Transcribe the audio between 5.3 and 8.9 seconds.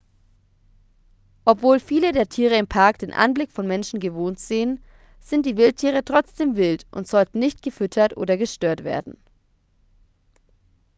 die wildtiere trotzdem wild und sollten nicht gefüttert oder gestört